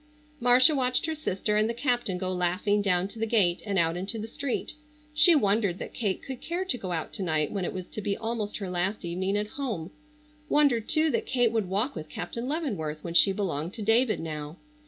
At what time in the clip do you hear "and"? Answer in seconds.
1.57-1.69, 3.67-3.77